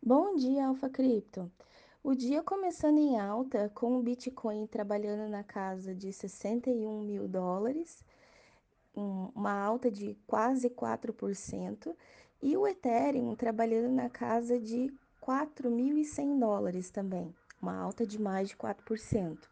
Bom 0.00 0.36
dia, 0.36 0.68
Alfa 0.68 0.88
Cripto. 0.88 1.50
O 2.04 2.14
dia 2.14 2.40
começando 2.40 2.98
em 2.98 3.18
alta, 3.18 3.68
com 3.74 3.98
o 3.98 4.02
Bitcoin 4.02 4.64
trabalhando 4.66 5.28
na 5.28 5.42
casa 5.42 5.92
de 5.92 6.12
61 6.12 7.02
mil 7.02 7.26
dólares, 7.26 8.02
um- 8.96 9.28
uma 9.34 9.52
alta 9.52 9.90
de 9.90 10.16
quase 10.26 10.70
4%, 10.70 11.96
e 12.40 12.56
o 12.56 12.66
Ethereum 12.66 13.34
trabalhando 13.34 13.90
na 13.92 14.08
casa 14.08 14.58
de 14.58 14.90
4.100 15.20 16.38
dólares 16.38 16.90
também, 16.90 17.34
uma 17.60 17.76
alta 17.76 18.06
de 18.06 18.22
mais 18.22 18.48
de 18.50 18.56
4%. 18.56 19.50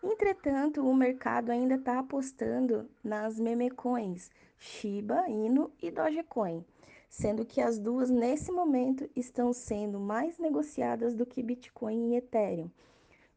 Entretanto, 0.00 0.80
o 0.80 0.94
mercado 0.94 1.50
ainda 1.50 1.74
está 1.74 1.98
apostando 1.98 2.88
nas 3.02 3.38
meme 3.38 3.68
coins 3.68 4.30
Shiba 4.56 5.28
Inu 5.28 5.72
e 5.82 5.90
Dogecoin, 5.90 6.64
sendo 7.12 7.44
que 7.44 7.60
as 7.60 7.78
duas 7.78 8.08
nesse 8.08 8.50
momento 8.50 9.06
estão 9.14 9.52
sendo 9.52 10.00
mais 10.00 10.38
negociadas 10.38 11.14
do 11.14 11.26
que 11.26 11.42
Bitcoin 11.42 12.10
e 12.10 12.16
Ethereum. 12.16 12.70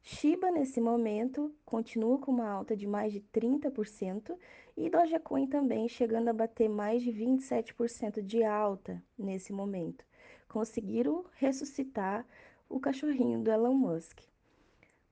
Shiba 0.01 0.49
nesse 0.49 0.79
momento 0.79 1.53
continua 1.65 2.17
com 2.17 2.31
uma 2.31 2.47
alta 2.49 2.73
de 2.73 2.87
mais 2.87 3.11
de 3.11 3.19
30% 3.19 4.37
e 4.77 4.89
Dogecoin 4.89 5.45
também 5.45 5.89
chegando 5.89 6.29
a 6.29 6.33
bater 6.33 6.69
mais 6.69 7.03
de 7.03 7.11
27% 7.11 8.21
de 8.21 8.45
alta 8.45 9.03
nesse 9.17 9.51
momento. 9.51 10.05
Conseguiram 10.47 11.25
ressuscitar 11.33 12.25
o 12.69 12.79
cachorrinho 12.79 13.43
do 13.43 13.51
Elon 13.51 13.73
Musk. 13.73 14.21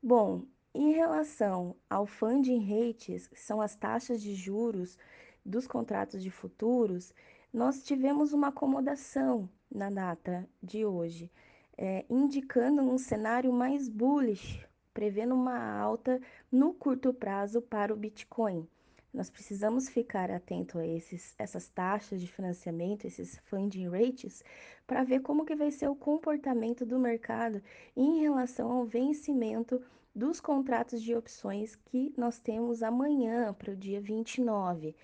Bom, 0.02 0.44
em 0.74 0.94
relação 0.94 1.76
ao 1.90 2.06
funding 2.06 2.64
rates, 2.64 3.28
que 3.28 3.40
são 3.40 3.60
as 3.60 3.76
taxas 3.76 4.22
de 4.22 4.34
juros 4.34 4.98
dos 5.46 5.68
contratos 5.68 6.24
de 6.24 6.32
futuros, 6.32 7.14
nós 7.54 7.84
tivemos 7.84 8.34
uma 8.34 8.48
acomodação 8.48 9.48
na 9.70 9.88
data 9.90 10.50
de 10.62 10.86
hoje, 10.86 11.32
eh, 11.78 12.04
indicando 12.10 12.82
um 12.82 12.98
cenário 12.98 13.54
mais 13.54 13.88
bullish, 13.88 14.66
prevendo 14.92 15.36
uma 15.36 15.80
alta 15.80 16.20
no 16.52 16.74
curto 16.74 17.14
prazo 17.14 17.62
para 17.62 17.94
o 17.94 17.96
Bitcoin. 17.96 18.68
Nós 19.14 19.30
precisamos 19.30 19.88
ficar 19.88 20.32
atento 20.32 20.80
a 20.80 20.88
esses, 20.88 21.36
essas 21.38 21.70
taxas 21.70 22.20
de 22.20 22.28
financiamento, 22.28 23.06
esses 23.06 23.38
funding 23.46 23.88
rates, 23.88 24.44
para 24.88 25.04
ver 25.04 25.20
como 25.20 25.46
que 25.46 25.56
vai 25.56 25.70
ser 25.70 25.88
o 25.88 25.96
comportamento 25.96 26.84
do 26.84 26.98
mercado 26.98 27.62
em 27.96 28.22
relação 28.22 28.72
ao 28.72 28.84
vencimento 28.84 29.80
dos 30.16 30.40
contratos 30.40 31.04
de 31.04 31.16
opções 31.16 31.76
que 31.76 32.12
nós 32.18 32.40
temos 32.40 32.82
amanhã 32.82 33.54
para 33.54 33.74
o 33.74 33.76
dia 33.76 34.02
29, 34.02 34.96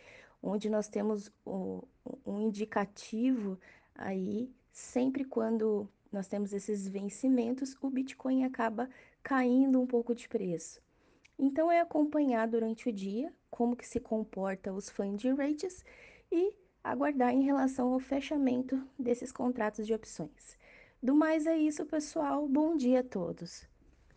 onde 0.41 0.69
nós 0.69 0.87
temos 0.87 1.31
o- 1.45 1.83
um 2.25 2.39
indicativo 2.39 3.59
aí, 3.95 4.49
sempre 4.71 5.23
quando 5.23 5.87
nós 6.11 6.27
temos 6.27 6.53
esses 6.53 6.87
vencimentos, 6.87 7.77
o 7.81 7.89
Bitcoin 7.89 8.43
acaba 8.43 8.89
caindo 9.21 9.79
um 9.79 9.85
pouco 9.85 10.15
de 10.15 10.27
preço. 10.27 10.81
Então 11.37 11.71
é 11.71 11.79
acompanhar 11.79 12.47
durante 12.47 12.89
o 12.89 12.93
dia 12.93 13.33
como 13.49 13.75
que 13.75 13.87
se 13.87 13.99
comporta 13.99 14.73
os 14.73 14.89
funding 14.89 15.35
rates 15.35 15.85
e 16.31 16.53
aguardar 16.83 17.33
em 17.33 17.43
relação 17.43 17.93
ao 17.93 17.99
fechamento 17.99 18.81
desses 18.97 19.31
contratos 19.31 19.85
de 19.85 19.93
opções. 19.93 20.57
Do 21.01 21.15
mais 21.15 21.45
é 21.45 21.57
isso, 21.57 21.85
pessoal. 21.85 22.47
Bom 22.47 22.75
dia 22.75 23.01
a 23.01 23.03
todos. 23.03 23.68